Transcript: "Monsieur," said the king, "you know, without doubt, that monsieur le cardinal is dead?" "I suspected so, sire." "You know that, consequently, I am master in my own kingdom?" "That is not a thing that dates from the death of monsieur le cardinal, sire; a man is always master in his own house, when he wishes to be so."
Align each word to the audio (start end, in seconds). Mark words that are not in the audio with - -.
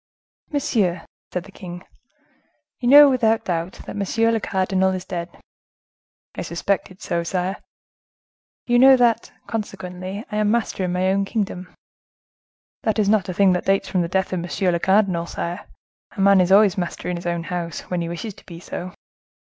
"Monsieur," 0.51 1.05
said 1.31 1.43
the 1.43 1.51
king, 1.51 1.85
"you 2.79 2.87
know, 2.89 3.07
without 3.07 3.45
doubt, 3.45 3.81
that 3.85 3.95
monsieur 3.95 4.31
le 4.31 4.39
cardinal 4.39 4.89
is 4.93 5.05
dead?" 5.05 5.39
"I 6.33 6.41
suspected 6.41 7.03
so, 7.03 7.21
sire." 7.21 7.57
"You 8.65 8.79
know 8.79 8.97
that, 8.97 9.31
consequently, 9.45 10.25
I 10.31 10.37
am 10.37 10.49
master 10.49 10.85
in 10.85 10.91
my 10.93 11.09
own 11.09 11.23
kingdom?" 11.25 11.71
"That 12.81 12.97
is 12.97 13.09
not 13.09 13.29
a 13.29 13.33
thing 13.35 13.53
that 13.53 13.65
dates 13.67 13.89
from 13.89 14.01
the 14.01 14.07
death 14.07 14.33
of 14.33 14.39
monsieur 14.39 14.71
le 14.71 14.79
cardinal, 14.79 15.27
sire; 15.27 15.67
a 16.09 16.19
man 16.19 16.41
is 16.41 16.51
always 16.51 16.79
master 16.79 17.07
in 17.07 17.15
his 17.15 17.27
own 17.27 17.43
house, 17.43 17.81
when 17.81 18.01
he 18.01 18.09
wishes 18.09 18.33
to 18.33 18.45
be 18.47 18.59
so." 18.59 18.93